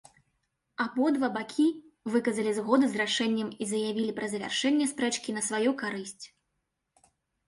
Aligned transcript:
Абодва 0.83 1.27
бакі 1.35 1.65
выказалі 2.13 2.53
згоду 2.59 2.85
з 2.93 2.99
рашэннем 3.01 3.51
і 3.65 3.67
заявілі 3.73 4.15
пра 4.21 4.29
завяршэнне 4.33 4.87
спрэчкі 4.95 5.37
на 5.37 5.45
сваю 5.49 5.75
карысць. 5.83 6.25